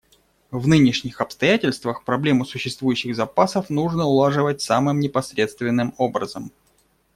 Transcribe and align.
В 0.49 0.67
нынешних 0.67 1.21
обстоятельствах 1.21 2.03
проблему 2.03 2.43
существующих 2.43 3.15
запасов 3.15 3.69
нужно 3.69 4.03
улаживать 4.05 4.59
самым 4.59 4.99
непосредственным 4.99 5.93
образом. 5.99 6.51